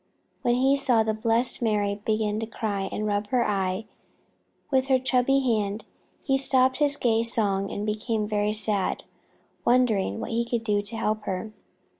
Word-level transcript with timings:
But 0.41 0.53
when 0.53 0.55
he 0.63 0.75
saw 0.75 1.03
the 1.03 1.13
blessed 1.13 1.61
Mary 1.61 2.01
begin 2.03 2.39
to 2.39 2.47
cry 2.47 2.89
and 2.91 3.05
rub 3.05 3.27
her 3.27 3.47
eye 3.47 3.85
with 4.71 4.87
her 4.87 4.97
chubby 4.97 5.41
hand, 5.41 5.85
he 6.23 6.37
stopped 6.37 6.79
his 6.79 6.95
gay 6.97 7.21
song 7.21 7.69
and 7.71 7.85
became 7.85 8.27
very 8.27 8.51
sad, 8.51 9.03
wondering 9.63 10.19
what 10.19 10.31
he 10.31 10.43
could 10.43 10.63
do 10.63 10.81
to 10.81 10.97
help 10.97 11.25
her. 11.25 11.51